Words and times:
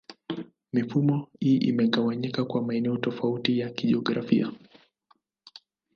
Mifumo 0.73 1.27
hii 1.39 1.57
imegawanyika 1.57 2.45
kwa 2.45 2.61
maeneo 2.61 2.97
tofauti 2.97 3.59
ya 3.59 3.69
kijiografia. 3.69 4.51